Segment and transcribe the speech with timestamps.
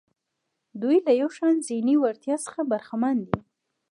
[0.81, 3.37] دوی له یو شان ذهني وړتیا څخه برخمن دي.